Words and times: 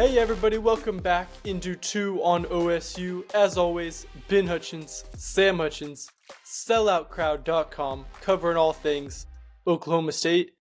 Hey 0.00 0.18
everybody, 0.18 0.56
welcome 0.56 0.96
back 0.96 1.28
into 1.44 1.76
2 1.76 2.22
on 2.22 2.46
OSU. 2.46 3.22
As 3.34 3.58
always, 3.58 4.06
Ben 4.28 4.46
Hutchins, 4.46 5.04
Sam 5.14 5.58
Hutchins, 5.58 6.08
selloutcrowd.com, 6.42 8.06
covering 8.22 8.56
all 8.56 8.72
things 8.72 9.26
Oklahoma 9.66 10.12
State. 10.12 10.52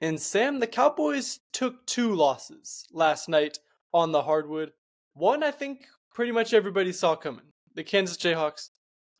And 0.00 0.20
Sam, 0.20 0.58
the 0.58 0.66
Cowboys 0.66 1.38
took 1.52 1.86
two 1.86 2.16
losses 2.16 2.84
last 2.92 3.28
night 3.28 3.60
on 3.94 4.10
the 4.10 4.22
hardwood. 4.22 4.72
One 5.14 5.44
I 5.44 5.52
think 5.52 5.86
pretty 6.12 6.32
much 6.32 6.52
everybody 6.52 6.92
saw 6.92 7.14
coming. 7.14 7.52
The 7.76 7.84
Kansas 7.84 8.16
Jayhawks 8.16 8.70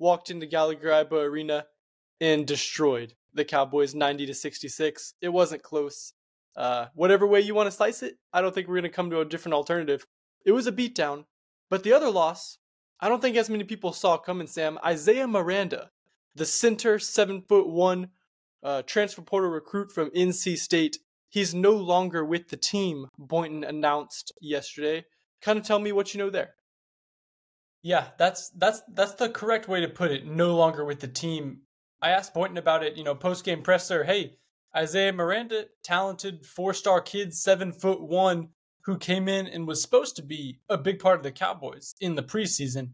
walked 0.00 0.30
into 0.30 0.46
Gallagher 0.46 0.88
Iba 0.88 1.12
Arena 1.12 1.66
and 2.20 2.44
destroyed 2.44 3.14
the 3.32 3.44
Cowboys 3.44 3.94
90 3.94 4.26
to 4.26 4.34
66. 4.34 5.14
It 5.22 5.28
wasn't 5.28 5.62
close. 5.62 6.12
Uh, 6.56 6.86
whatever 6.94 7.26
way 7.26 7.40
you 7.40 7.54
want 7.54 7.68
to 7.68 7.76
slice 7.76 8.02
it, 8.02 8.18
I 8.32 8.40
don't 8.40 8.54
think 8.54 8.68
we're 8.68 8.74
going 8.74 8.82
to 8.84 8.88
come 8.90 9.10
to 9.10 9.20
a 9.20 9.24
different 9.24 9.54
alternative. 9.54 10.06
It 10.44 10.52
was 10.52 10.66
a 10.66 10.72
beatdown. 10.72 11.24
But 11.68 11.84
the 11.84 11.92
other 11.92 12.10
loss, 12.10 12.58
I 13.00 13.08
don't 13.08 13.22
think 13.22 13.36
as 13.36 13.48
many 13.48 13.64
people 13.64 13.92
saw 13.92 14.18
coming, 14.18 14.48
Sam. 14.48 14.78
Isaiah 14.84 15.28
Miranda, 15.28 15.90
the 16.34 16.44
center, 16.44 16.98
seven 16.98 17.42
foot 17.42 17.68
one, 17.68 18.08
uh, 18.62 18.82
transfer 18.82 19.22
portal 19.22 19.50
recruit 19.50 19.92
from 19.92 20.10
NC 20.10 20.58
State. 20.58 20.98
He's 21.28 21.54
no 21.54 21.72
longer 21.72 22.24
with 22.24 22.48
the 22.48 22.56
team, 22.56 23.06
Boynton 23.16 23.62
announced 23.62 24.32
yesterday. 24.40 25.04
Kind 25.40 25.58
of 25.58 25.64
tell 25.64 25.78
me 25.78 25.92
what 25.92 26.12
you 26.12 26.18
know 26.18 26.28
there. 26.28 26.54
Yeah, 27.82 28.08
that's 28.18 28.50
that's 28.50 28.82
that's 28.92 29.14
the 29.14 29.30
correct 29.30 29.68
way 29.68 29.80
to 29.80 29.88
put 29.88 30.10
it. 30.10 30.26
No 30.26 30.54
longer 30.54 30.84
with 30.84 31.00
the 31.00 31.08
team. 31.08 31.62
I 32.02 32.10
asked 32.10 32.34
Boynton 32.34 32.58
about 32.58 32.82
it, 32.82 32.96
you 32.96 33.04
know, 33.04 33.14
post 33.14 33.44
game 33.44 33.62
presser. 33.62 34.04
Hey, 34.04 34.36
Isaiah 34.76 35.12
Miranda, 35.12 35.66
talented 35.82 36.46
four 36.46 36.74
star 36.74 37.00
kid, 37.00 37.34
seven 37.34 37.72
foot 37.72 38.00
one, 38.00 38.48
who 38.84 38.96
came 38.98 39.28
in 39.28 39.46
and 39.46 39.66
was 39.66 39.82
supposed 39.82 40.16
to 40.16 40.22
be 40.22 40.58
a 40.68 40.78
big 40.78 40.98
part 40.98 41.18
of 41.18 41.22
the 41.22 41.32
Cowboys 41.32 41.94
in 42.00 42.14
the 42.14 42.22
preseason, 42.22 42.92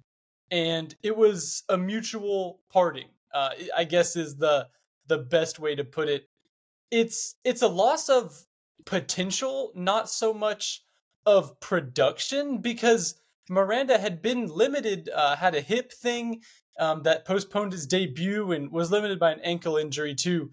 and 0.50 0.94
it 1.02 1.16
was 1.16 1.62
a 1.68 1.76
mutual 1.76 2.60
parting. 2.72 3.08
Uh, 3.32 3.50
I 3.76 3.84
guess 3.84 4.16
is 4.16 4.36
the 4.36 4.68
the 5.06 5.18
best 5.18 5.58
way 5.58 5.74
to 5.74 5.84
put 5.84 6.08
it. 6.08 6.28
It's 6.90 7.36
it's 7.44 7.62
a 7.62 7.68
loss 7.68 8.08
of 8.08 8.46
potential, 8.84 9.72
not 9.74 10.08
so 10.08 10.32
much 10.32 10.82
of 11.24 11.58
production, 11.60 12.58
because 12.58 13.20
Miranda 13.48 13.98
had 13.98 14.22
been 14.22 14.46
limited, 14.46 15.08
uh, 15.14 15.36
had 15.36 15.54
a 15.54 15.60
hip 15.60 15.92
thing 15.92 16.42
um, 16.78 17.02
that 17.02 17.24
postponed 17.24 17.72
his 17.72 17.86
debut 17.86 18.52
and 18.52 18.70
was 18.70 18.90
limited 18.90 19.18
by 19.18 19.32
an 19.32 19.40
ankle 19.40 19.76
injury 19.76 20.14
too. 20.14 20.50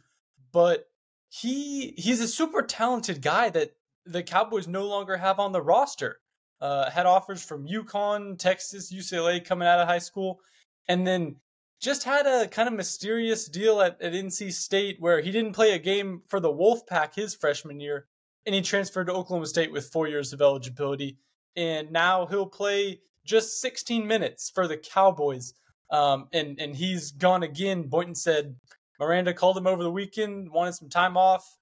But 0.52 0.88
he 1.36 1.96
he's 1.98 2.22
a 2.22 2.28
super 2.28 2.62
talented 2.62 3.20
guy 3.20 3.50
that 3.50 3.72
the 4.06 4.22
Cowboys 4.22 4.68
no 4.68 4.86
longer 4.86 5.18
have 5.18 5.40
on 5.40 5.52
the 5.52 5.62
roster. 5.62 6.20
Uh, 6.62 6.90
had 6.92 7.08
offers 7.08 7.44
from 7.44 7.68
UConn, 7.68 8.38
Texas, 8.38 8.94
UCLA 8.94 9.44
coming 9.44 9.68
out 9.68 9.80
of 9.80 9.88
high 9.88 10.00
school, 10.00 10.40
and 10.88 11.06
then 11.08 11.36
just 11.82 12.04
had 12.04 12.28
a 12.28 12.48
kind 12.48 12.70
of 12.70 12.76
mysterious 12.76 13.50
deal 13.50 13.82
at, 13.82 14.00
at 14.00 14.14
NC 14.14 14.54
State 14.54 14.98
where 15.00 15.22
he 15.22 15.32
didn't 15.32 15.54
play 15.54 15.72
a 15.72 15.80
game 15.80 16.22
for 16.30 16.40
the 16.40 16.54
Wolfpack 16.54 17.16
his 17.16 17.34
freshman 17.36 17.80
year, 17.80 18.06
and 18.46 18.54
he 18.54 18.62
transferred 18.62 19.08
to 19.08 19.14
Oklahoma 19.14 19.48
State 19.48 19.72
with 19.72 19.90
four 19.90 20.08
years 20.08 20.34
of 20.34 20.42
eligibility, 20.42 21.18
and 21.56 21.92
now 21.92 22.28
he'll 22.28 22.46
play 22.46 23.02
just 23.26 23.60
16 23.60 24.06
minutes 24.06 24.52
for 24.54 24.68
the 24.68 24.78
Cowboys. 24.78 25.56
Um, 25.90 26.28
and 26.32 26.60
and 26.60 26.76
he's 26.76 27.12
gone 27.12 27.42
again. 27.42 27.84
Boynton 27.90 28.16
said 28.16 28.56
Miranda 29.00 29.34
called 29.34 29.58
him 29.58 29.68
over 29.68 29.84
the 29.84 29.92
weekend, 29.92 30.52
wanted 30.52 30.74
some 30.74 30.90
time 30.90 31.18
off, 31.18 31.58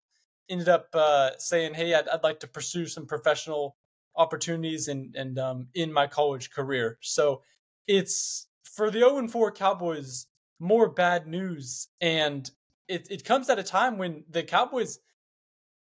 ended 0.50 0.70
up 0.70 0.88
uh, 0.94 1.32
saying, 1.38 1.74
"Hey, 1.74 1.94
I'd, 1.94 2.08
I'd, 2.10 2.24
like 2.24 2.40
to 2.42 2.48
pursue 2.48 2.86
some 2.86 3.06
professional 3.06 3.78
opportunities 4.16 4.88
and 4.88 5.16
and 5.16 5.40
um, 5.40 5.68
in 5.74 5.92
my 5.92 6.08
college 6.08 6.52
career." 6.52 6.98
So 7.02 7.42
it's 7.88 8.48
for 8.64 8.92
the 8.92 9.00
0 9.00 9.28
4 9.28 9.52
Cowboys 9.52 10.28
more 10.60 10.90
bad 10.90 11.28
news, 11.28 11.88
and 12.00 12.50
it 12.88 13.08
it 13.10 13.26
comes 13.26 13.50
at 13.50 13.60
a 13.60 13.64
time 13.64 13.98
when 13.98 14.24
the 14.30 14.44
Cowboys 14.44 15.00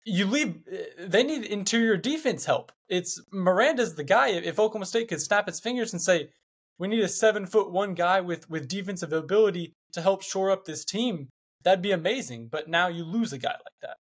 you 0.04 0.26
leave 0.26 0.60
they 0.98 1.22
need 1.22 1.44
interior 1.44 1.96
defense 1.96 2.44
help. 2.44 2.72
It's 2.88 3.20
Miranda's 3.32 3.94
the 3.94 4.04
guy. 4.04 4.28
If 4.28 4.58
Oklahoma 4.58 4.86
State 4.86 5.08
could 5.08 5.20
snap 5.20 5.48
its 5.48 5.60
fingers 5.60 5.92
and 5.92 6.02
say, 6.02 6.28
we 6.78 6.88
need 6.88 7.02
a 7.02 7.08
seven 7.08 7.46
foot 7.46 7.70
one 7.70 7.94
guy 7.94 8.20
with 8.20 8.48
with 8.50 8.68
defensive 8.68 9.12
ability 9.12 9.72
to 9.92 10.02
help 10.02 10.22
shore 10.22 10.50
up 10.50 10.64
this 10.64 10.84
team. 10.84 11.28
That'd 11.62 11.82
be 11.82 11.92
amazing. 11.92 12.48
But 12.50 12.68
now 12.68 12.88
you 12.88 13.04
lose 13.04 13.32
a 13.32 13.38
guy 13.38 13.52
like 13.52 13.80
that. 13.82 13.96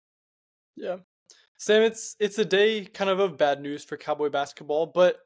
Yeah. 0.76 0.98
Sam, 1.58 1.84
it's 1.84 2.16
it's 2.20 2.40
a 2.40 2.46
day 2.46 2.86
kind 2.86 3.10
of 3.10 3.20
of 3.20 3.38
bad 3.38 3.62
news 3.62 3.84
for 3.84 3.98
Cowboy 3.98 4.30
basketball, 4.30 4.88
but 4.88 5.20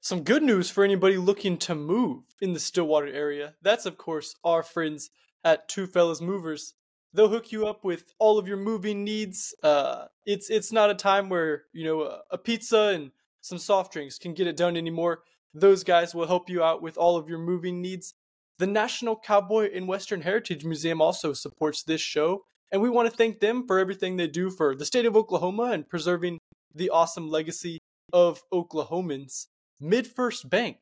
some 0.00 0.22
good 0.22 0.42
news 0.42 0.70
for 0.70 0.84
anybody 0.84 1.16
looking 1.16 1.58
to 1.58 1.74
move 1.74 2.22
in 2.40 2.52
the 2.52 2.60
Stillwater 2.60 3.06
area. 3.08 3.54
That's 3.62 3.86
of 3.86 3.98
course 3.98 4.36
our 4.44 4.62
friends 4.62 5.10
at 5.44 5.68
Two 5.68 5.86
Fellas 5.86 6.20
Movers. 6.20 6.74
They'll 7.12 7.28
hook 7.28 7.52
you 7.52 7.66
up 7.66 7.84
with 7.84 8.12
all 8.18 8.38
of 8.38 8.48
your 8.48 8.56
moving 8.56 9.04
needs. 9.04 9.54
Uh, 9.62 10.06
it's 10.24 10.48
it's 10.50 10.72
not 10.72 10.90
a 10.90 10.94
time 10.94 11.28
where 11.28 11.64
you 11.72 11.84
know 11.84 12.02
a, 12.02 12.20
a 12.30 12.38
pizza 12.38 12.92
and 12.94 13.10
some 13.40 13.58
soft 13.58 13.92
drinks 13.92 14.18
can 14.18 14.32
get 14.32 14.46
it 14.46 14.56
done 14.56 14.76
anymore. 14.76 15.22
Those 15.54 15.84
guys 15.84 16.14
will 16.14 16.26
help 16.26 16.50
you 16.50 16.62
out 16.62 16.82
with 16.82 16.98
all 16.98 17.16
of 17.16 17.28
your 17.28 17.38
moving 17.38 17.80
needs. 17.80 18.12
The 18.58 18.66
National 18.66 19.16
Cowboy 19.16 19.70
and 19.72 19.86
Western 19.86 20.22
Heritage 20.22 20.64
Museum 20.64 21.00
also 21.00 21.32
supports 21.32 21.82
this 21.82 22.00
show, 22.00 22.42
and 22.72 22.82
we 22.82 22.90
want 22.90 23.08
to 23.08 23.16
thank 23.16 23.40
them 23.40 23.66
for 23.66 23.78
everything 23.78 24.16
they 24.16 24.26
do 24.26 24.50
for 24.50 24.74
the 24.74 24.84
state 24.84 25.06
of 25.06 25.16
Oklahoma 25.16 25.70
and 25.72 25.88
preserving 25.88 26.38
the 26.74 26.90
awesome 26.90 27.28
legacy 27.30 27.78
of 28.12 28.42
Oklahomans. 28.52 29.46
MidFirst 29.82 30.50
Bank, 30.50 30.78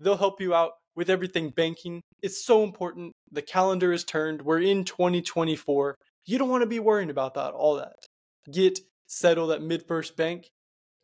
they'll 0.00 0.16
help 0.16 0.40
you 0.40 0.54
out 0.54 0.72
with 0.94 1.08
everything 1.08 1.50
banking. 1.50 2.00
It's 2.22 2.44
so 2.44 2.62
important. 2.62 3.12
The 3.30 3.42
calendar 3.42 3.92
is 3.92 4.04
turned. 4.04 4.42
We're 4.42 4.60
in 4.60 4.84
2024. 4.84 5.94
You 6.26 6.38
don't 6.38 6.50
want 6.50 6.62
to 6.62 6.66
be 6.66 6.78
worrying 6.78 7.10
about 7.10 7.34
that, 7.34 7.52
all 7.52 7.76
that. 7.76 8.06
Get 8.52 8.80
settled 9.06 9.50
at 9.52 9.60
MidFirst 9.60 10.16
Bank. 10.16 10.48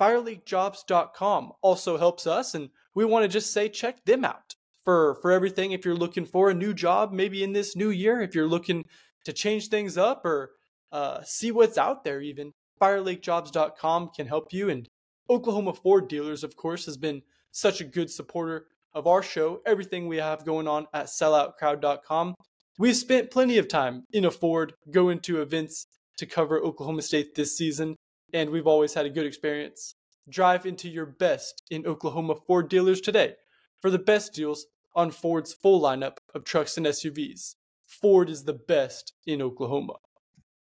FireLakeJobs.com 0.01 1.53
also 1.63 1.97
helps 1.97 2.27
us, 2.27 2.55
and 2.55 2.69
we 2.97 3.05
want 3.05 3.23
to 3.23 3.29
just 3.29 3.53
say 3.53 3.69
check 3.69 4.05
them 4.05 4.25
out 4.25 4.57
for 4.83 5.17
for 5.23 5.31
everything. 5.31 5.71
If 5.71 5.85
you're 5.85 5.95
looking 5.95 6.25
for 6.25 6.51
a 6.51 6.55
new 6.55 6.75
job, 6.75 7.13
maybe 7.13 7.45
in 7.45 7.53
this 7.53 7.77
new 7.77 7.91
year, 7.91 8.21
if 8.21 8.35
you're 8.35 8.49
looking 8.49 8.85
to 9.25 9.33
change 9.33 9.69
things 9.69 9.97
up 9.97 10.25
or 10.25 10.51
uh, 10.91 11.23
see 11.23 11.53
what's 11.53 11.79
out 11.79 12.03
there, 12.03 12.21
even 12.21 12.53
FireLakeJobs.com 12.81 14.11
can 14.17 14.27
help 14.27 14.53
you. 14.53 14.69
And 14.69 14.89
Oklahoma 15.31 15.75
Ford 15.75 16.09
Dealers, 16.09 16.43
of 16.43 16.57
course, 16.57 16.87
has 16.87 16.97
been 16.97 17.23
such 17.53 17.81
a 17.81 17.85
good 17.85 18.11
supporter 18.11 18.67
of 18.95 19.07
our 19.07 19.23
show. 19.23 19.61
Everything 19.65 20.09
we 20.09 20.17
have 20.17 20.45
going 20.45 20.67
on 20.67 20.87
at 20.93 21.07
SelloutCrowd.com. 21.07 22.35
We've 22.79 22.97
spent 22.97 23.31
plenty 23.31 23.59
of 23.59 23.69
time 23.69 24.05
in 24.13 24.25
a 24.25 24.31
Ford 24.31 24.75
going 24.91 25.21
to 25.21 25.41
events 25.41 25.87
to 26.19 26.27
cover 26.27 26.61
Oklahoma 26.61 27.03
State 27.03 27.35
this 27.35 27.57
season 27.57 27.97
and 28.33 28.51
we've 28.51 28.67
always 28.67 28.95
had 28.95 29.07
a 29.07 29.11
good 29.11 29.27
experience. 29.27 29.95
Drive 30.29 30.67
into 30.67 30.89
your 30.89 31.07
best 31.07 31.63
in 31.71 31.87
Oklahoma 31.87 32.35
Ford 32.35 32.69
dealers 32.69 33.01
today 33.01 33.35
for 33.81 33.91
the 33.91 33.99
best 33.99 34.33
deals 34.33 34.67
on 34.95 35.11
Ford's 35.11 35.53
full 35.53 35.81
lineup 35.81 36.17
of 36.35 36.45
trucks 36.45 36.77
and 36.77 36.87
SUVs. 36.87 37.55
Ford 37.87 38.29
is 38.29 38.45
the 38.45 38.53
best 38.53 39.13
in 39.25 39.41
Oklahoma. 39.41 39.95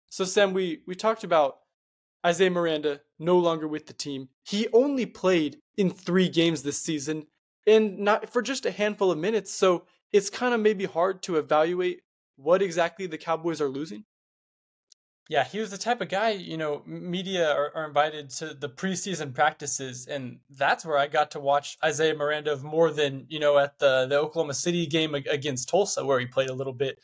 So 0.09 0.25
Sam, 0.25 0.53
we 0.53 0.81
we 0.87 0.95
talked 0.95 1.23
about 1.23 1.57
Isaiah 2.25 2.49
Miranda 2.49 3.01
no 3.19 3.37
longer 3.37 3.67
with 3.67 3.85
the 3.85 3.93
team. 3.93 4.29
He 4.43 4.67
only 4.73 5.05
played 5.05 5.57
in 5.77 5.89
3 5.91 6.29
games 6.29 6.63
this 6.63 6.81
season 6.81 7.27
and 7.67 7.99
not 7.99 8.29
for 8.29 8.41
just 8.41 8.65
a 8.65 8.71
handful 8.71 9.11
of 9.11 9.17
minutes, 9.17 9.53
so 9.53 9.85
it's 10.11 10.29
kind 10.29 10.53
of 10.53 10.61
maybe 10.61 10.85
hard 10.85 11.21
to 11.23 11.35
evaluate 11.35 12.01
what 12.35 12.61
exactly 12.61 13.05
the 13.05 13.17
Cowboys 13.17 13.61
are 13.61 13.69
losing. 13.69 14.05
Yeah, 15.29 15.45
he 15.45 15.59
was 15.59 15.71
the 15.71 15.77
type 15.77 16.01
of 16.01 16.09
guy, 16.09 16.31
you 16.31 16.57
know, 16.57 16.83
media 16.85 17.49
are, 17.49 17.71
are, 17.75 17.85
invited 17.85 18.29
to 18.31 18.53
the 18.53 18.67
preseason 18.67 19.33
practices, 19.33 20.07
and 20.07 20.37
that's 20.49 20.85
where 20.85 20.97
I 20.97 21.07
got 21.07 21.31
to 21.31 21.39
watch 21.39 21.77
Isaiah 21.81 22.13
Miranda 22.13 22.57
more 22.57 22.91
than, 22.91 23.25
you 23.29 23.39
know, 23.39 23.57
at 23.57 23.79
the, 23.79 24.05
the 24.07 24.19
Oklahoma 24.19 24.53
City 24.53 24.85
game 24.85 25.15
against 25.15 25.69
Tulsa, 25.69 26.05
where 26.05 26.19
he 26.19 26.25
played 26.25 26.49
a 26.49 26.53
little 26.53 26.73
bit. 26.73 26.99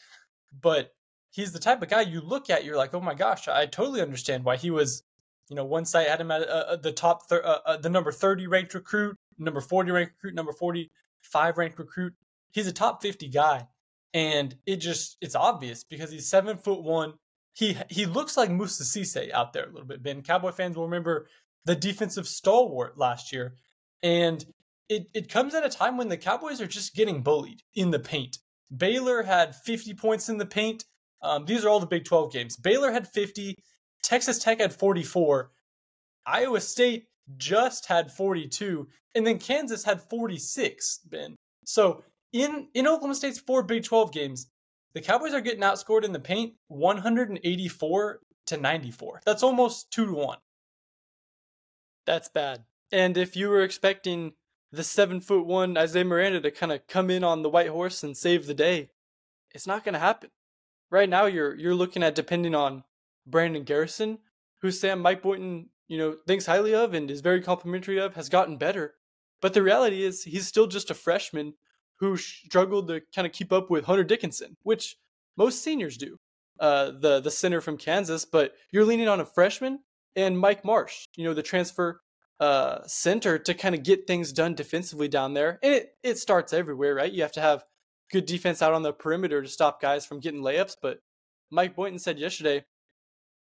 But 0.62 0.94
he's 1.32 1.54
the 1.54 1.60
type 1.60 1.82
of 1.82 1.90
guy 1.90 2.02
you 2.02 2.20
look 2.20 2.50
at, 2.50 2.66
you're 2.66 2.76
like, 2.76 2.94
oh 2.94 3.00
my 3.00 3.14
gosh, 3.14 3.48
I 3.48 3.66
totally 3.66 4.02
understand 4.02 4.44
why 4.44 4.58
he 4.58 4.70
was, 4.70 5.04
you 5.50 5.56
know, 5.56 5.64
one 5.64 5.86
site 5.86 6.10
had 6.10 6.20
him 6.20 6.32
at 6.32 6.42
uh, 6.42 6.66
uh 6.70 6.76
the 6.76 6.92
top, 6.92 7.28
thir- 7.28 7.46
uh, 7.46 7.60
uh, 7.66 7.78
the 7.78 7.90
number 7.90 8.12
30 8.12 8.48
ranked 8.48 8.74
recruit, 8.74 9.16
number 9.38 9.62
40 9.62 9.92
ranked 9.92 10.14
recruit, 10.18 10.36
number 10.36 10.52
45 10.52 11.58
ranked 11.58 11.80
recruit. 11.80 12.14
He's 12.52 12.68
a 12.68 12.74
top 12.74 13.02
50 13.02 13.30
guy. 13.30 13.66
And 14.14 14.56
it 14.66 14.78
just, 14.78 15.18
it's 15.22 15.36
obvious 15.36 15.84
because 15.84 16.12
he's 16.12 16.28
seven 16.28 16.58
foot 16.58 16.82
one, 16.82 17.14
he 17.60 17.76
he 17.90 18.06
looks 18.06 18.38
like 18.38 18.50
Moussa 18.50 18.84
Cisse 18.84 19.32
out 19.34 19.52
there 19.52 19.66
a 19.66 19.72
little 19.72 19.86
bit. 19.86 20.02
Ben 20.02 20.22
Cowboy 20.22 20.52
fans 20.52 20.78
will 20.78 20.86
remember 20.86 21.28
the 21.66 21.76
defensive 21.76 22.26
stalwart 22.26 22.98
last 22.98 23.34
year, 23.34 23.56
and 24.02 24.46
it 24.88 25.08
it 25.14 25.30
comes 25.30 25.54
at 25.54 25.66
a 25.66 25.70
time 25.70 25.98
when 25.98 26.08
the 26.08 26.16
Cowboys 26.16 26.62
are 26.62 26.68
just 26.68 26.96
getting 26.96 27.22
bullied 27.22 27.62
in 27.76 27.92
the 27.92 28.00
paint. 28.00 28.38
Baylor 28.76 29.24
had 29.24 29.56
50 29.56 29.94
points 29.96 30.30
in 30.30 30.38
the 30.38 30.46
paint. 30.46 30.86
Um, 31.22 31.46
these 31.46 31.66
are 31.66 31.70
all 31.70 31.82
the 31.82 31.86
Big 31.86 32.06
12 32.06 32.32
games. 32.32 32.56
Baylor 32.56 32.92
had 32.92 33.08
50. 33.08 33.56
Texas 34.04 34.40
Tech 34.40 34.62
had 34.62 34.74
44. 34.74 35.52
Iowa 36.26 36.62
State 36.62 37.08
just 37.36 37.88
had 37.88 38.10
42, 38.10 38.88
and 39.16 39.28
then 39.28 39.38
Kansas 39.38 39.84
had 39.84 40.02
46, 40.02 41.00
Ben. 41.10 41.36
So 41.66 42.04
in, 42.32 42.70
in 42.74 42.88
Oklahoma 42.88 43.16
State's 43.16 43.40
four 43.40 43.64
Big 43.64 43.84
12 43.84 44.14
games, 44.14 44.48
the 44.94 45.02
Cowboys 45.02 45.34
are 45.34 45.42
getting 45.42 45.62
outscored 45.62 46.04
in 46.04 46.14
the 46.14 46.20
paint 46.20 46.54
184 46.68 48.20
to 48.48 48.58
94. 48.58 49.22
That's 49.26 49.44
almost 49.44 49.92
two 49.92 50.08
to 50.08 50.14
one. 50.14 50.40
That's 52.06 52.30
bad. 52.30 52.64
And 52.92 53.18
if 53.18 53.36
you 53.36 53.50
were 53.50 53.62
expecting 53.62 54.34
the 54.72 54.84
seven 54.84 55.22
foot 55.22 55.46
one 55.46 55.78
Isaiah 55.78 56.06
Miranda 56.06 56.42
to 56.42 56.52
kind 56.52 56.72
of 56.72 56.88
come 56.88 57.10
in 57.10 57.24
on 57.24 57.44
the 57.44 57.50
white 57.50 57.70
horse 57.70 58.04
and 58.04 58.18
save 58.18 58.46
the 58.46 58.54
day, 58.54 58.90
it's 59.52 59.68
not 59.68 59.84
going 59.84 59.94
to 59.94 60.00
happen. 60.00 60.32
Right 60.90 61.10
now, 61.10 61.26
you're 61.26 61.54
you're 61.56 61.76
looking 61.76 62.02
at 62.02 62.16
depending 62.16 62.56
on 62.56 62.84
Brandon 63.28 63.64
Garrison, 63.64 64.20
who 64.62 64.72
Sam 64.72 65.00
Mike 65.00 65.22
Boynton 65.22 65.70
you 65.88 65.98
know 65.98 66.18
thinks 66.26 66.48
highly 66.48 66.74
of 66.74 66.94
and 66.94 67.12
is 67.12 67.22
very 67.22 67.42
complimentary 67.42 68.00
of, 68.00 68.16
has 68.16 68.30
gotten 68.30 68.58
better. 68.58 68.96
But 69.42 69.54
the 69.54 69.64
reality 69.64 70.04
is, 70.04 70.24
he's 70.24 70.48
still 70.48 70.68
just 70.68 70.90
a 70.90 70.96
freshman 70.96 71.54
who 72.00 72.18
struggled 72.18 72.88
to 72.88 73.02
kind 73.14 73.26
of 73.26 73.34
keep 73.34 73.52
up 73.52 73.70
with 73.70 73.86
Hunter 73.86 74.04
Dickinson, 74.04 74.58
which 74.64 74.98
most 75.38 75.64
seniors 75.64 75.98
do. 75.98 76.18
Uh, 76.60 76.92
the 76.92 77.22
the 77.22 77.32
center 77.32 77.62
from 77.62 77.78
Kansas, 77.78 78.26
but 78.26 78.54
you're 78.72 78.84
leaning 78.84 79.08
on 79.08 79.22
a 79.22 79.26
freshman 79.26 79.80
and 80.16 80.38
Mike 80.38 80.66
Marsh, 80.66 81.06
you 81.16 81.24
know, 81.24 81.34
the 81.34 81.42
transfer 81.44 82.02
uh, 82.40 82.80
center 82.86 83.38
to 83.38 83.54
kind 83.54 83.76
of 83.76 83.84
get 83.84 84.08
things 84.08 84.32
done 84.32 84.56
defensively 84.56 85.08
down 85.08 85.34
there. 85.34 85.60
And 85.62 85.74
it, 85.74 85.90
it 86.04 86.18
starts 86.18 86.54
everywhere, 86.54 86.96
right? 86.96 87.12
You 87.12 87.22
have 87.22 87.32
to 87.34 87.42
have 87.42 87.64
good 88.12 88.26
defense 88.26 88.62
out 88.62 88.74
on 88.74 88.84
the 88.84 88.94
perimeter 88.94 89.42
to 89.42 89.48
stop 89.48 89.82
guys 89.82 90.06
from 90.06 90.20
getting 90.20 90.42
layups. 90.42 90.76
But 90.82 91.00
Mike 91.52 91.76
Boynton 91.76 92.00
said 92.00 92.20
yesterday, 92.20 92.66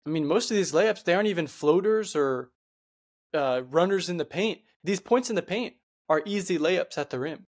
I 0.06 0.10
mean, 0.10 0.26
most 0.26 0.52
of 0.52 0.58
these 0.58 0.72
layups, 0.72 1.04
they 1.04 1.14
aren't 1.14 1.28
even 1.28 1.48
floaters 1.48 2.16
or 2.16 2.52
uh, 3.34 3.62
runners 3.70 4.10
in 4.10 4.18
the 4.18 4.26
paint. 4.26 4.60
These 4.84 5.02
points 5.02 5.30
in 5.30 5.36
the 5.36 5.42
paint 5.42 5.76
are 6.08 6.22
easy 6.26 6.58
layups 6.58 6.98
at 6.98 7.10
the 7.10 7.20
rim. 7.20 7.46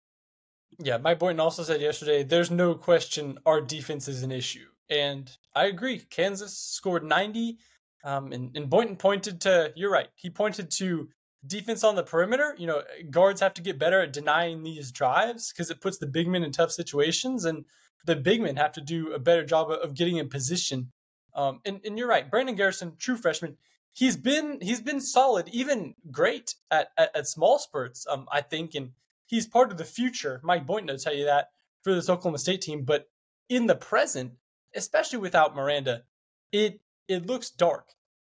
Yeah, 0.79 0.99
Mike 0.99 1.19
Boynton 1.19 1.41
also 1.41 1.63
said 1.63 1.81
yesterday, 1.81 2.23
there's 2.23 2.51
no 2.51 2.75
question 2.75 3.39
our 3.47 3.61
defense 3.61 4.09
is 4.09 4.23
an 4.23 4.33
issue. 4.33 4.67
And 4.91 5.31
I 5.55 5.67
agree. 5.67 6.01
Kansas 6.11 6.57
scored 6.59 7.03
90. 7.03 7.59
Um, 8.05 8.33
and, 8.33 8.57
and 8.57 8.71
Boynton 8.71 8.97
pointed 8.97 9.41
to, 9.43 9.73
you're 9.75 9.91
right, 9.91 10.09
he 10.15 10.31
pointed 10.31 10.71
to 10.73 11.09
defense 11.47 11.83
on 11.83 11.97
the 11.97 12.03
perimeter. 12.03 12.55
You 12.59 12.67
know, 12.67 12.83
guards 13.11 13.41
have 13.41 13.55
to 13.55 13.63
get 13.63 13.79
better 13.79 14.03
at 14.03 14.13
denying 14.13 14.63
these 14.63 14.93
drives 14.93 15.53
because 15.53 15.71
it 15.71 15.81
puts 15.81 15.99
the 15.99 16.07
big 16.07 16.29
men 16.29 16.45
in 16.45 16.53
tough 16.53 16.71
situations. 16.71 17.45
And 17.45 17.65
the 18.05 18.17
big 18.17 18.43
men 18.43 18.57
have 18.57 18.73
to 18.73 18.81
do 18.81 19.13
a 19.13 19.19
better 19.19 19.45
job 19.45 19.71
of 19.71 19.95
getting 19.95 20.17
in 20.19 20.29
position. 20.29 20.93
Um, 21.35 21.61
and, 21.65 21.81
and 21.85 21.99
you're 21.99 22.09
right, 22.09 22.31
Brandon 22.31 22.55
Garrison, 22.55 22.95
true 22.99 23.17
freshman, 23.17 23.57
he's 23.93 24.17
been 24.17 24.59
he's 24.63 24.81
been 24.81 25.01
solid, 25.01 25.49
even 25.49 25.95
great 26.11 26.55
at, 26.71 26.89
at, 26.97 27.15
at 27.15 27.27
small 27.27 27.59
spurts. 27.59 28.07
Um, 28.09 28.27
I 28.31 28.41
think, 28.41 28.75
and 28.75 28.93
he's 29.27 29.47
part 29.47 29.71
of 29.71 29.79
the 29.79 29.85
future. 29.85 30.41
Mike 30.43 30.67
Boynton 30.67 30.89
will 30.89 30.99
tell 30.99 31.15
you 31.15 31.27
that 31.27 31.49
for 31.83 31.95
this 31.95 32.09
Oklahoma 32.09 32.39
State 32.39 32.63
team. 32.63 32.85
But 32.85 33.09
in 33.49 33.67
the 33.67 33.75
present, 33.75 34.33
especially 34.75 35.19
without 35.19 35.55
Miranda, 35.55 36.03
it 36.53 36.81
it 37.09 37.27
looks 37.27 37.51
dark. 37.51 37.91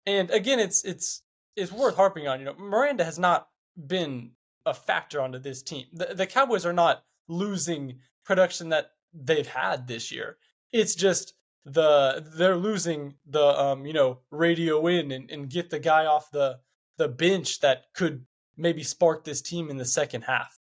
And 0.06 0.30
again, 0.32 0.60
it's 0.60 0.84
it's 0.84 1.24
it's 1.56 1.72
worth 1.72 1.96
harping 1.96 2.28
on. 2.28 2.40
You 2.40 2.46
know, 2.46 2.56
Miranda 2.56 3.04
has 3.04 3.20
not 3.20 3.48
been 3.88 4.32
a 4.66 4.74
factor 4.74 5.22
onto 5.22 5.40
this 5.40 5.62
team. 5.62 5.86
The, 5.94 6.14
the 6.14 6.28
Cowboys 6.28 6.66
are 6.66 6.74
not 6.74 7.04
losing 7.28 8.00
production 8.24 8.70
that 8.70 8.92
they've 9.14 9.48
had 9.48 9.88
this 9.88 10.12
year. 10.12 10.38
It's 10.72 10.96
just 10.96 11.34
the 11.66 12.26
they're 12.36 12.58
losing 12.58 13.14
the 13.28 13.46
um 13.46 13.86
you 13.86 13.94
know 13.94 14.20
radio 14.32 14.88
in 14.88 15.12
and, 15.12 15.30
and 15.30 15.50
get 15.50 15.70
the 15.70 15.80
guy 15.80 16.06
off 16.06 16.32
the 16.32 16.60
the 16.98 17.08
bench 17.08 17.60
that 17.60 17.86
could 17.94 18.26
maybe 18.58 18.84
spark 18.84 19.24
this 19.24 19.42
team 19.42 19.70
in 19.70 19.78
the 19.78 19.86
second 19.86 20.24
half. 20.24 20.60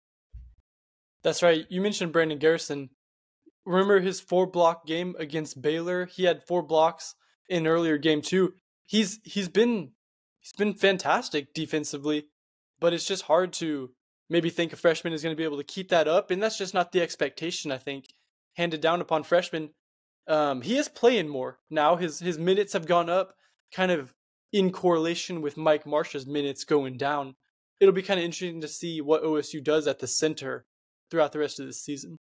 That's 1.23 1.41
right. 1.41 1.65
You 1.69 1.81
mentioned 1.81 2.11
Brandon 2.11 2.37
Garrison. 2.37 2.89
Remember 3.65 4.01
his 4.01 4.19
four 4.19 4.45
block 4.45 4.85
game 4.85 5.15
against 5.17 5.61
Baylor? 5.61 6.05
He 6.05 6.25
had 6.25 6.43
four 6.43 6.61
blocks 6.61 7.15
in 7.49 7.65
earlier 7.65 7.97
game 7.97 8.21
too. 8.21 8.53
He's 8.85 9.19
he's 9.23 9.47
been 9.47 9.91
he's 10.39 10.53
been 10.53 10.73
fantastic 10.73 11.53
defensively, 11.53 12.25
but 12.79 12.93
it's 12.93 13.07
just 13.07 13.23
hard 13.23 13.53
to 13.53 13.91
maybe 14.29 14.49
think 14.49 14.73
a 14.73 14.75
freshman 14.75 15.13
is 15.13 15.23
going 15.23 15.33
to 15.33 15.37
be 15.37 15.45
able 15.45 15.57
to 15.57 15.63
keep 15.63 15.89
that 15.89 16.07
up, 16.07 16.29
and 16.29 16.43
that's 16.43 16.57
just 16.57 16.73
not 16.73 16.91
the 16.91 17.01
expectation 17.01 17.71
I 17.71 17.77
think 17.77 18.05
handed 18.55 18.81
down 18.81 18.99
upon 18.99 19.23
freshmen. 19.23 19.69
Um, 20.27 20.61
he 20.61 20.77
is 20.77 20.89
playing 20.89 21.29
more 21.29 21.59
now. 21.69 21.95
His 21.95 22.19
his 22.19 22.37
minutes 22.37 22.73
have 22.73 22.85
gone 22.85 23.09
up, 23.09 23.33
kind 23.73 23.91
of 23.91 24.13
in 24.51 24.71
correlation 24.71 25.41
with 25.41 25.57
Mike 25.57 25.85
Marsh's 25.85 26.27
minutes 26.27 26.65
going 26.65 26.97
down. 26.97 27.35
It'll 27.79 27.93
be 27.93 28.03
kind 28.03 28.19
of 28.19 28.25
interesting 28.25 28.61
to 28.61 28.67
see 28.67 28.99
what 29.01 29.23
OSU 29.23 29.63
does 29.63 29.87
at 29.87 29.99
the 29.99 30.07
center 30.07 30.65
throughout 31.13 31.31
the 31.31 31.37
rest 31.37 31.59
of 31.59 31.67
this 31.67 31.79
season. 31.79 32.17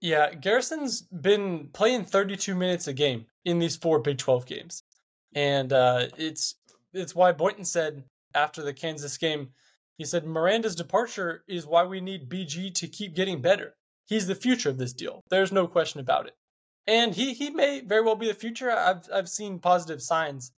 Yeah, 0.00 0.32
Garrison's 0.32 1.02
been 1.02 1.68
playing 1.74 2.06
32 2.06 2.54
minutes 2.54 2.86
a 2.86 2.94
game 2.94 3.26
in 3.44 3.58
these 3.58 3.76
four 3.76 3.98
Big 3.98 4.16
12 4.16 4.46
games, 4.46 4.82
and 5.34 5.70
uh, 5.70 6.06
it's 6.16 6.54
it's 6.94 7.14
why 7.14 7.32
Boynton 7.32 7.66
said 7.66 8.04
after 8.34 8.62
the 8.62 8.72
Kansas 8.72 9.18
game, 9.18 9.50
he 9.98 10.06
said 10.06 10.24
Miranda's 10.24 10.74
departure 10.74 11.44
is 11.46 11.66
why 11.66 11.84
we 11.84 12.00
need 12.00 12.30
BG 12.30 12.74
to 12.76 12.88
keep 12.88 13.14
getting 13.14 13.42
better. 13.42 13.74
He's 14.06 14.26
the 14.26 14.34
future 14.34 14.70
of 14.70 14.78
this 14.78 14.94
deal. 14.94 15.20
There's 15.28 15.52
no 15.52 15.66
question 15.66 16.00
about 16.00 16.26
it, 16.26 16.34
and 16.86 17.14
he 17.14 17.34
he 17.34 17.50
may 17.50 17.82
very 17.82 18.02
well 18.02 18.16
be 18.16 18.28
the 18.28 18.34
future. 18.34 18.70
I've 18.70 19.06
I've 19.12 19.28
seen 19.28 19.58
positive 19.58 20.00
signs, 20.00 20.52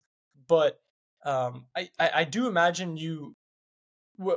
but 0.48 0.80
um, 1.26 1.66
I, 1.76 1.90
I 2.00 2.12
I 2.18 2.24
do 2.24 2.48
imagine 2.48 2.98
you 2.98 3.36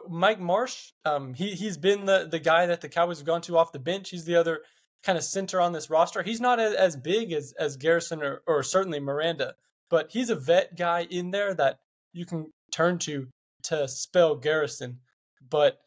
Mike 0.09 0.41
Marsh, 0.41 0.93
um, 1.05 1.35
he 1.35 1.51
he's 1.51 1.77
been 1.77 2.07
the 2.07 2.27
the 2.31 2.39
guy 2.39 2.67
that 2.67 2.81
the 2.81 2.89
Cowboys 2.89 3.19
have 3.19 3.27
gone 3.27 3.43
to 3.43 3.59
off 3.59 3.73
the 3.73 3.79
bench. 3.79 4.11
He's 4.11 4.25
the 4.25 4.37
other 4.37 4.63
kind 5.03 5.19
of 5.19 5.25
center 5.25 5.61
on 5.61 5.73
this 5.73 5.91
roster. 5.91 6.23
He's 6.23 6.41
not 6.41 6.59
as, 6.59 6.75
as 6.75 6.97
big 6.97 7.33
as 7.33 7.53
as 7.59 7.77
Garrison 7.77 8.23
or, 8.23 8.43
or 8.47 8.63
certainly 8.63 9.01
Miranda, 9.01 9.55
but 9.91 10.11
he's 10.11 10.31
a 10.31 10.37
vet 10.37 10.77
guy 10.77 11.07
in 11.11 11.31
there 11.31 11.55
that 11.55 11.79
you 12.13 12.25
can 12.25 12.53
turn 12.73 12.99
to 13.01 13.29
to 13.65 13.87
spell 13.87 14.37
Garrison. 14.37 15.01
But 15.49 15.79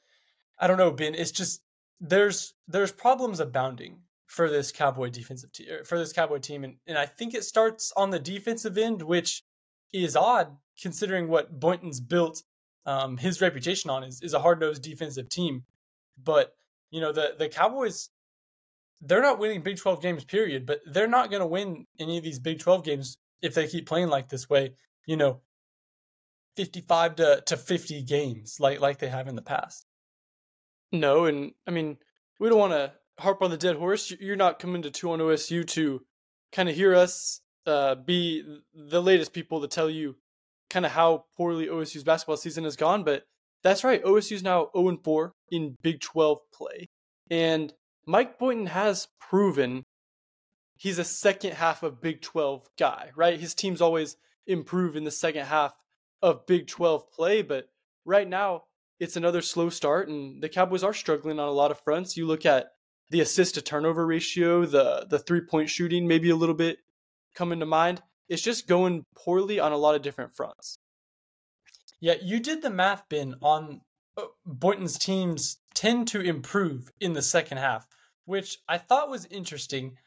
I 0.59 0.67
don't 0.67 0.77
know, 0.77 0.91
Ben. 0.91 1.15
It's 1.15 1.31
just 1.31 1.61
there's 1.99 2.53
there's 2.67 2.91
problems 2.91 3.39
abounding 3.39 4.01
for 4.27 4.49
this 4.49 4.71
Cowboy 4.71 5.09
defensive 5.09 5.51
team 5.51 5.67
for 5.83 5.97
this 5.97 6.13
Cowboy 6.13 6.39
team, 6.39 6.63
and 6.63 6.75
and 6.87 6.97
I 6.97 7.05
think 7.05 7.33
it 7.33 7.43
starts 7.43 7.91
on 7.97 8.11
the 8.11 8.19
defensive 8.19 8.77
end, 8.77 9.01
which 9.01 9.43
is 9.91 10.15
odd 10.15 10.55
considering 10.79 11.27
what 11.27 11.59
Boynton's 11.59 11.99
built 11.99 12.43
um, 12.89 13.17
his 13.17 13.39
reputation 13.39 13.91
on 13.91 14.03
is, 14.03 14.21
is 14.23 14.33
a 14.33 14.39
hard 14.39 14.59
nosed 14.59 14.81
defensive 14.81 15.29
team. 15.29 15.63
But 16.21 16.55
you 16.89 17.01
know 17.01 17.11
the 17.11 17.35
the 17.37 17.47
Cowboys, 17.47 18.09
they're 19.01 19.21
not 19.21 19.37
winning 19.37 19.61
Big 19.61 19.77
Twelve 19.77 20.01
games, 20.01 20.25
period. 20.25 20.65
But 20.65 20.79
they're 20.87 21.07
not 21.07 21.29
going 21.29 21.41
to 21.41 21.47
win 21.47 21.85
any 21.99 22.17
of 22.17 22.23
these 22.23 22.39
Big 22.39 22.59
Twelve 22.59 22.83
games 22.83 23.17
if 23.43 23.53
they 23.53 23.67
keep 23.67 23.87
playing 23.87 24.09
like 24.09 24.27
this 24.27 24.49
way. 24.49 24.73
You 25.05 25.17
know, 25.17 25.41
fifty 26.55 26.81
five 26.81 27.15
to 27.17 27.43
to 27.45 27.57
fifty 27.57 28.01
games 28.01 28.57
like 28.59 28.79
like 28.79 28.97
they 28.97 29.09
have 29.09 29.27
in 29.27 29.35
the 29.35 29.43
past. 29.43 29.85
No, 30.91 31.25
and 31.25 31.51
I 31.67 31.71
mean 31.71 31.97
we 32.39 32.49
don't 32.49 32.57
want 32.57 32.73
to 32.73 32.91
harp 33.19 33.43
on 33.43 33.51
the 33.51 33.57
dead 33.57 33.75
horse. 33.75 34.11
You're 34.19 34.35
not 34.35 34.57
coming 34.57 34.81
to 34.81 34.89
two 34.89 35.11
on 35.11 35.19
OSU 35.19 35.67
to 35.67 36.01
kind 36.51 36.69
of 36.69 36.75
hear 36.75 36.95
us 36.95 37.41
uh, 37.67 37.93
be 37.93 38.43
the 38.73 39.01
latest 39.01 39.31
people 39.31 39.61
to 39.61 39.67
tell 39.67 39.91
you 39.91 40.15
kind 40.69 40.85
of 40.85 40.91
how 40.91 41.25
poorly 41.35 41.67
OSU's 41.67 42.03
basketball 42.03 42.37
season 42.37 42.63
has 42.63 42.75
gone, 42.75 43.03
but 43.03 43.23
that's 43.63 43.83
right. 43.83 44.03
OSU's 44.03 44.43
now 44.43 44.69
0 44.75 44.97
4 45.03 45.33
in 45.51 45.75
Big 45.81 45.99
12 45.99 46.39
play. 46.53 46.87
And 47.29 47.73
Mike 48.05 48.39
Boynton 48.39 48.67
has 48.67 49.07
proven 49.19 49.83
he's 50.77 50.99
a 50.99 51.03
second 51.03 51.53
half 51.53 51.83
of 51.83 52.01
Big 52.01 52.21
12 52.21 52.67
guy, 52.77 53.11
right? 53.15 53.39
His 53.39 53.53
teams 53.53 53.81
always 53.81 54.15
improve 54.47 54.95
in 54.95 55.03
the 55.03 55.11
second 55.11 55.45
half 55.45 55.73
of 56.21 56.45
Big 56.45 56.67
12 56.67 57.11
play, 57.11 57.41
but 57.41 57.65
right 58.05 58.27
now 58.27 58.63
it's 58.99 59.15
another 59.15 59.41
slow 59.41 59.69
start, 59.69 60.09
and 60.09 60.41
the 60.41 60.49
Cowboys 60.49 60.83
are 60.83 60.93
struggling 60.93 61.39
on 61.39 61.47
a 61.47 61.51
lot 61.51 61.71
of 61.71 61.79
fronts. 61.81 62.17
You 62.17 62.25
look 62.25 62.45
at 62.45 62.71
the 63.09 63.21
assist 63.21 63.55
to 63.55 63.61
turnover 63.61 64.05
ratio, 64.05 64.65
the 64.65 65.05
the 65.09 65.19
three 65.19 65.41
point 65.41 65.69
shooting, 65.69 66.07
maybe 66.07 66.29
a 66.29 66.35
little 66.35 66.55
bit 66.55 66.79
coming 67.33 67.59
to 67.59 67.65
mind 67.65 68.01
it's 68.29 68.41
just 68.41 68.67
going 68.67 69.03
poorly 69.15 69.59
on 69.59 69.71
a 69.71 69.77
lot 69.77 69.95
of 69.95 70.01
different 70.01 70.35
fronts. 70.35 70.77
Yeah, 71.99 72.15
you 72.21 72.39
did 72.39 72.61
the 72.61 72.69
math, 72.69 73.03
Ben 73.09 73.35
on 73.41 73.81
uh, 74.15 74.23
Boynton's 74.45 74.97
teams 74.97 75.57
tend 75.73 76.07
to 76.09 76.21
improve 76.21 76.91
in 77.01 77.13
the 77.13 77.21
second 77.21 77.57
half, 77.57 77.87
which 78.25 78.59
I 78.67 78.77
thought 78.77 79.09
was 79.09 79.25
interesting. 79.25 79.97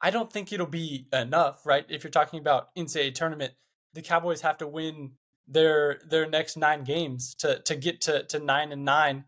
I 0.00 0.10
don't 0.10 0.32
think 0.32 0.52
it'll 0.52 0.66
be 0.66 1.06
enough, 1.12 1.66
right? 1.66 1.84
If 1.88 2.04
you're 2.04 2.10
talking 2.10 2.40
about 2.40 2.74
NCAA 2.76 3.14
tournament, 3.14 3.52
the 3.92 4.02
Cowboys 4.02 4.40
have 4.42 4.58
to 4.58 4.66
win 4.66 5.12
their 5.46 6.00
their 6.08 6.28
next 6.28 6.56
nine 6.56 6.84
games 6.84 7.34
to 7.40 7.60
to 7.62 7.74
get 7.74 8.00
to 8.02 8.22
to 8.24 8.38
nine 8.38 8.72
and 8.72 8.84
nine, 8.84 9.24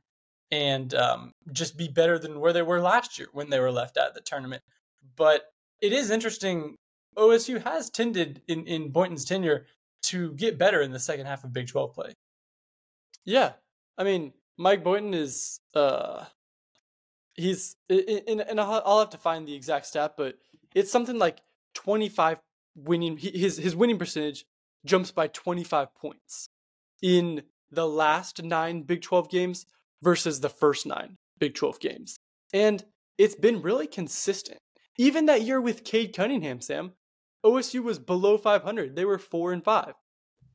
and 0.51 0.95
um, 0.95 1.33
just 1.53 1.77
be 1.77 1.89
better 1.89 2.19
than 2.19 2.41
where 2.41 2.53
they 2.53 2.63
were 2.63 2.81
last 2.81 3.19
year 3.19 3.29
when 3.33 3.51
they 3.51 3.61
were 3.61 3.73
left 3.73 3.99
out 3.99 4.09
of 4.09 4.15
the 4.15 4.21
tournament. 4.21 4.63
But 5.17 5.43
it 5.81 5.93
is 5.93 6.11
interesting 6.11 6.77
OSU 7.17 7.63
has 7.63 7.91
tended 7.91 8.43
in, 8.49 8.67
in 8.67 8.91
Boynton's 8.91 9.25
tenure 9.25 9.67
to 10.03 10.33
get 10.33 10.59
better 10.59 10.81
in 10.81 10.91
the 10.91 10.99
second 10.99 11.27
half 11.27 11.45
of 11.45 11.53
Big 11.53 11.69
12 11.69 11.95
play. 11.95 12.15
Yeah, 13.25 13.53
I 13.97 14.05
mean 14.05 14.33
Mike 14.57 14.83
Boynton 14.83 15.15
is 15.15 15.61
uh 15.75 16.25
he's 17.35 17.77
and 17.89 18.61
I'll 18.61 18.99
have 19.01 19.11
to 19.11 19.19
find 19.19 19.47
the 19.47 19.55
exact 19.55 19.87
stat, 19.87 20.15
but 20.17 20.39
it's 20.75 20.91
something 20.91 21.19
like 21.19 21.41
25 21.75 22.39
winning 22.75 23.17
his 23.17 23.59
his 23.59 23.77
winning 23.77 23.99
percentage 23.99 24.45
jumps 24.85 25.11
by 25.11 25.29
25 25.29 25.95
points 25.95 26.49
in 27.01 27.43
the 27.71 27.87
last 27.87 28.43
9 28.43 28.83
Big 28.83 29.03
12 29.03 29.31
games 29.31 29.67
versus 30.03 30.41
the 30.41 30.49
first 30.49 30.87
9 30.87 31.17
Big 31.39 31.55
12 31.55 31.81
games. 31.81 32.17
And 32.53 32.85
it's 33.19 33.35
been 33.35 33.63
really 33.63 33.87
consistent. 33.87 34.59
Even 34.99 35.27
that 35.27 35.43
year 35.43 35.61
with 35.61 35.85
Cade 35.85 36.15
Cunningham, 36.15 36.61
Sam, 36.61 36.93
OSU 37.45 37.83
was 37.83 37.99
below 37.99 38.39
500. 38.39 38.95
They 38.95 39.05
were 39.05 39.19
4 39.19 39.53
and 39.53 39.65
5 39.65 39.95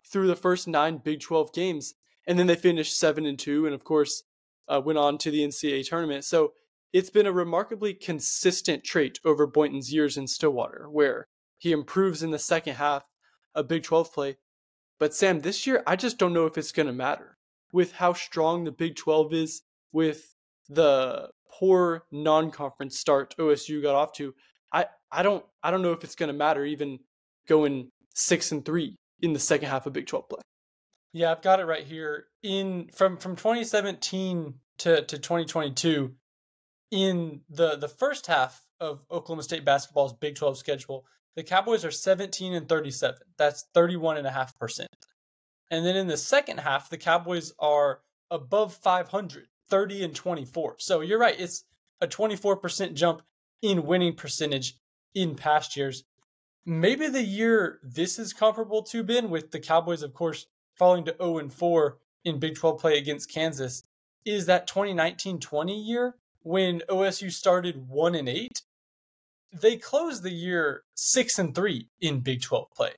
through 0.05 0.27
the 0.27 0.35
first 0.35 0.67
9 0.67 0.97
Big 0.99 1.19
12 1.19 1.53
games 1.53 1.93
and 2.27 2.37
then 2.37 2.47
they 2.47 2.55
finished 2.55 2.97
7 2.97 3.25
and 3.25 3.39
2 3.39 3.65
and 3.65 3.73
of 3.73 3.83
course 3.83 4.23
uh, 4.67 4.81
went 4.83 4.99
on 4.99 5.17
to 5.17 5.31
the 5.31 5.41
NCAA 5.41 5.87
tournament. 5.87 6.25
So 6.25 6.53
it's 6.93 7.09
been 7.09 7.25
a 7.25 7.31
remarkably 7.31 7.93
consistent 7.93 8.83
trait 8.83 9.19
over 9.25 9.47
Boynton's 9.47 9.93
years 9.93 10.17
in 10.17 10.27
Stillwater, 10.27 10.87
where 10.89 11.27
he 11.57 11.71
improves 11.71 12.23
in 12.23 12.31
the 12.31 12.39
second 12.39 12.75
half 12.75 13.03
of 13.55 13.67
Big 13.67 13.83
12 13.83 14.13
play. 14.13 14.37
But 14.99 15.13
Sam, 15.13 15.41
this 15.41 15.67
year, 15.67 15.83
I 15.85 15.95
just 15.95 16.17
don't 16.17 16.33
know 16.33 16.45
if 16.45 16.57
it's 16.57 16.71
going 16.71 16.87
to 16.87 16.93
matter 16.93 17.37
with 17.71 17.93
how 17.93 18.13
strong 18.13 18.63
the 18.63 18.71
Big 18.71 18.95
12 18.95 19.33
is, 19.33 19.61
with 19.91 20.35
the 20.69 21.29
poor 21.49 22.05
non-conference 22.11 22.97
start 22.97 23.35
OSU 23.37 23.81
got 23.81 23.95
off 23.95 24.13
to. 24.13 24.33
I, 25.11 25.23
don't 25.23 25.45
I 25.63 25.71
don't 25.71 25.81
know 25.81 25.93
if 25.93 26.03
it's 26.03 26.15
going 26.15 26.27
to 26.27 26.33
matter 26.33 26.65
even 26.65 26.99
going 27.47 27.89
six 28.13 28.51
and 28.51 28.63
three 28.65 28.95
in 29.21 29.33
the 29.33 29.39
second 29.39 29.69
half 29.69 29.85
of 29.85 29.93
Big 29.93 30.07
12 30.07 30.29
play. 30.29 30.41
Yeah, 31.13 31.31
I've 31.31 31.41
got 31.41 31.59
it 31.59 31.65
right 31.65 31.83
here. 31.83 32.25
In 32.43 32.89
from 32.93 33.17
from 33.17 33.35
2017 33.35 34.53
to 34.79 35.01
to 35.03 35.17
2022, 35.17 36.13
in 36.91 37.41
the 37.49 37.77
the 37.77 37.87
first 37.87 38.27
half 38.27 38.61
of 38.79 39.03
Oklahoma 39.09 39.43
State 39.43 39.65
basketball's 39.65 40.13
Big 40.13 40.35
12 40.35 40.57
schedule, 40.57 41.05
the 41.35 41.43
Cowboys 41.43 41.85
are 41.85 41.91
17 41.91 42.53
and 42.53 42.69
37. 42.69 43.19
That's 43.37 43.65
31.5%. 43.75 44.85
And 45.71 45.85
then 45.85 45.95
in 45.95 46.07
the 46.07 46.17
second 46.17 46.59
half, 46.59 46.89
the 46.89 46.97
Cowboys 46.97 47.53
are 47.59 48.01
above 48.29 48.73
500, 48.75 49.47
30 49.69 50.03
and 50.03 50.15
24. 50.15 50.75
So 50.79 51.01
you're 51.01 51.19
right, 51.19 51.39
it's 51.39 51.63
a 52.01 52.07
24% 52.07 52.93
jump 52.93 53.21
in 53.61 53.85
winning 53.85 54.15
percentage 54.15 54.75
in 55.13 55.35
past 55.35 55.75
years. 55.75 56.03
Maybe 56.65 57.07
the 57.07 57.23
year 57.23 57.79
this 57.83 58.19
is 58.19 58.33
comparable 58.33 58.83
to 58.83 59.03
Ben 59.03 59.29
with 59.29 59.51
the 59.51 59.59
Cowboys 59.59 60.03
of 60.03 60.13
course 60.13 60.47
falling 60.75 61.05
to 61.05 61.15
0 61.17 61.39
and 61.39 61.53
4 61.53 61.97
in 62.25 62.39
Big 62.39 62.55
12 62.55 62.79
play 62.79 62.97
against 62.97 63.31
Kansas 63.31 63.83
is 64.25 64.45
that 64.45 64.67
2019-20 64.67 65.87
year 65.87 66.15
when 66.43 66.81
OSU 66.89 67.31
started 67.31 67.87
1 67.89 68.15
and 68.15 68.29
8, 68.29 68.61
they 69.53 69.75
closed 69.77 70.23
the 70.23 70.31
year 70.31 70.83
6 70.95 71.39
and 71.39 71.55
3 71.55 71.89
in 72.01 72.19
Big 72.19 72.41
12 72.41 72.71
play. 72.71 72.91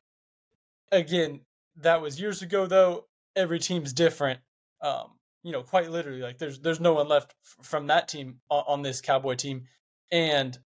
Again, 0.92 1.42
that 1.78 2.02
was 2.02 2.20
years 2.20 2.42
ago 2.42 2.66
though. 2.66 3.06
Every 3.36 3.60
team's 3.60 3.94
different. 3.94 4.40
Um, 4.82 5.12
you 5.44 5.52
know, 5.52 5.64
quite 5.64 5.90
literally 5.90 6.22
like 6.22 6.38
there's 6.38 6.60
there's 6.60 6.80
no 6.80 6.94
one 6.94 7.08
left 7.08 7.36
f- 7.44 7.66
from 7.66 7.88
that 7.88 8.08
team 8.08 8.40
on, 8.50 8.64
on, 8.68 8.82
this 8.82 9.02
Cowboy 9.02 9.36
team 9.36 9.66
and 10.12 10.58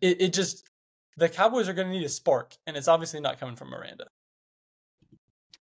it, 0.00 0.20
it 0.20 0.32
just 0.32 0.68
the 1.16 1.28
Cowboys 1.28 1.68
are 1.68 1.72
going 1.72 1.88
to 1.88 1.92
need 1.92 2.04
a 2.04 2.10
spark 2.10 2.56
and 2.66 2.76
it's 2.76 2.88
obviously 2.88 3.20
not 3.20 3.40
coming 3.40 3.56
from 3.56 3.70
Miranda. 3.70 4.06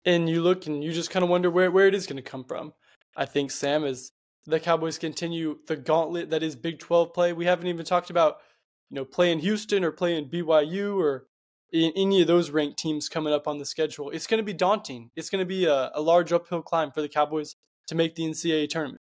And 0.06 0.29
you 0.29 0.41
look 0.41 0.65
and 0.65 0.84
you 0.84 0.94
just 0.94 1.12
kind 1.12 1.24
of 1.24 1.29
wonder 1.29 1.50
where 1.50 1.72
where 1.72 1.88
it 1.88 1.96
is 1.96 2.08
going 2.08 2.22
to 2.22 2.29
come 2.29 2.44
from. 2.44 2.74
I 3.15 3.25
think 3.25 3.51
Sam 3.51 3.84
is 3.84 4.12
the 4.46 4.60
Cowboys 4.60 4.98
continue 4.98 5.60
the 5.68 5.75
gauntlet 5.75 6.29
that 6.29 6.44
is 6.44 6.56
Big 6.56 6.79
12 6.79 7.13
play. 7.13 7.34
We 7.34 7.46
haven't 7.46 7.68
even 7.68 7.86
talked 7.86 8.10
about, 8.10 8.38
you 8.89 8.96
know, 8.96 9.06
playing 9.06 9.39
Houston 9.39 9.84
or 9.84 9.91
playing 9.91 10.29
BYU 10.29 10.98
or 10.98 11.27
any 11.74 12.22
of 12.22 12.27
those 12.27 12.50
ranked 12.50 12.79
teams 12.79 13.10
coming 13.10 13.34
up 13.34 13.48
on 13.48 13.60
the 13.60 13.65
schedule. 13.65 14.10
It's 14.10 14.25
going 14.25 14.39
to 14.39 14.44
be 14.44 14.53
daunting. 14.53 15.12
It's 15.15 15.29
going 15.29 15.41
to 15.41 15.46
be 15.46 15.65
a, 15.65 15.91
a 15.94 16.01
large 16.01 16.32
uphill 16.32 16.62
climb 16.62 16.91
for 16.91 17.01
the 17.01 17.10
Cowboys 17.10 17.56
to 17.88 17.96
make 17.96 18.15
the 18.15 18.24
NCAA 18.24 18.70
tournament. 18.70 19.01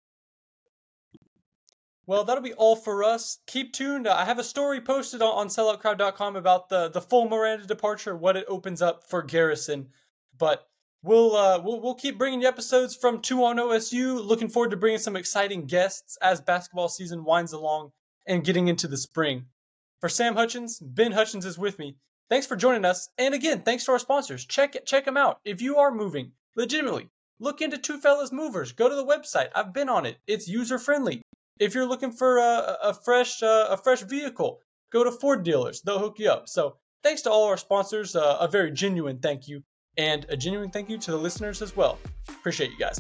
Well, 2.06 2.24
that'll 2.24 2.42
be 2.42 2.52
all 2.54 2.76
for 2.76 3.02
us. 3.02 3.38
Keep 3.46 3.72
tuned. 3.72 4.06
I 4.06 4.24
have 4.24 4.38
a 4.38 4.44
story 4.44 4.80
posted 4.80 5.22
on, 5.22 5.48
selloutcrowd.com 5.48 6.36
about 6.36 6.68
the, 6.68 6.90
the 6.90 7.00
full 7.00 7.28
Miranda 7.28 7.66
departure, 7.66 8.16
what 8.16 8.36
it 8.36 8.44
opens 8.48 8.82
up 8.82 9.08
for 9.08 9.22
Garrison. 9.22 9.88
But 10.36 10.68
We'll, 11.04 11.36
uh, 11.36 11.60
we'll 11.62 11.82
we'll 11.82 11.96
keep 11.96 12.16
bringing 12.16 12.40
you 12.40 12.48
episodes 12.48 12.96
from 12.96 13.20
Two 13.20 13.44
on 13.44 13.58
OSU. 13.58 14.26
Looking 14.26 14.48
forward 14.48 14.70
to 14.70 14.78
bringing 14.78 14.98
some 14.98 15.16
exciting 15.16 15.66
guests 15.66 16.16
as 16.22 16.40
basketball 16.40 16.88
season 16.88 17.24
winds 17.24 17.52
along 17.52 17.92
and 18.26 18.42
getting 18.42 18.68
into 18.68 18.88
the 18.88 18.96
spring. 18.96 19.44
For 20.00 20.08
Sam 20.08 20.34
Hutchins, 20.34 20.80
Ben 20.80 21.12
Hutchins 21.12 21.44
is 21.44 21.58
with 21.58 21.78
me. 21.78 21.98
Thanks 22.30 22.46
for 22.46 22.56
joining 22.56 22.86
us, 22.86 23.10
and 23.18 23.34
again, 23.34 23.60
thanks 23.60 23.84
to 23.84 23.92
our 23.92 23.98
sponsors. 23.98 24.46
Check 24.46 24.76
check 24.86 25.04
them 25.04 25.18
out 25.18 25.40
if 25.44 25.60
you 25.60 25.76
are 25.76 25.92
moving 25.92 26.32
legitimately. 26.56 27.10
Look 27.38 27.60
into 27.60 27.76
Two 27.76 27.98
Fellas 27.98 28.32
Movers. 28.32 28.72
Go 28.72 28.88
to 28.88 28.94
the 28.94 29.04
website. 29.04 29.50
I've 29.54 29.74
been 29.74 29.90
on 29.90 30.06
it. 30.06 30.16
It's 30.26 30.48
user 30.48 30.78
friendly. 30.78 31.20
If 31.60 31.74
you're 31.74 31.86
looking 31.86 32.10
for 32.10 32.38
a, 32.38 32.76
a 32.82 32.94
fresh 32.94 33.42
uh, 33.42 33.68
a 33.70 33.76
fresh 33.76 34.02
vehicle, 34.02 34.60
go 34.92 35.04
to 35.04 35.10
Ford 35.10 35.44
dealers. 35.44 35.82
They'll 35.82 35.98
hook 35.98 36.18
you 36.18 36.30
up. 36.30 36.48
So 36.48 36.76
thanks 37.02 37.22
to 37.22 37.30
all 37.30 37.44
our 37.44 37.56
sponsors. 37.56 38.16
Uh, 38.16 38.38
a 38.40 38.48
very 38.48 38.72
genuine 38.72 39.18
thank 39.18 39.46
you 39.46 39.62
and 39.96 40.26
a 40.28 40.36
genuine 40.36 40.70
thank 40.70 40.90
you 40.90 40.98
to 40.98 41.10
the 41.12 41.16
listeners 41.16 41.62
as 41.62 41.76
well. 41.76 41.98
Appreciate 42.28 42.70
you 42.70 42.78
guys. 42.78 42.98